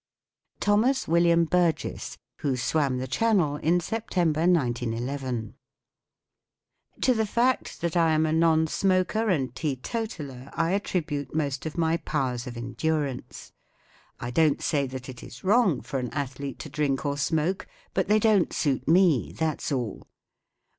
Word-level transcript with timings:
THOMAS 0.61 1.07
WILLIAM 1.07 1.45
BURGESS. 1.45 2.17
Who 2.39 2.57
swam 2.57 2.97
the 2.97 3.05
Channel 3.05 3.57
in 3.57 3.79
September, 3.79 4.45
1911* 4.47 5.53
To 7.01 7.13
the 7.13 7.27
fact 7.27 7.81
that 7.81 7.95
I 7.95 8.13
am 8.13 8.25
a 8.25 8.33
non 8.33 8.65
smoker 8.65 9.29
and 9.29 9.53
teetotaller, 9.53 10.49
I 10.53 10.71
attribute 10.71 11.35
most 11.35 11.67
of 11.67 11.77
my 11.77 11.97
powers 11.97 12.47
of 12.47 12.57
endurance, 12.57 13.51
I 14.19 14.31
don't 14.31 14.63
say 14.63 14.87
that 14.87 15.07
it 15.07 15.21
is 15.21 15.43
wrong 15.43 15.81
for 15.81 15.99
an 15.99 16.09
athlete 16.15 16.57
to 16.61 16.69
drink 16.69 17.05
or 17.05 17.15
smoke; 17.15 17.67
but 17.93 18.07
thty 18.07 18.17
don't 18.19 18.51
suit 18.51 18.87
me, 18.87 19.31
that's 19.37 19.71
all. 19.71 20.07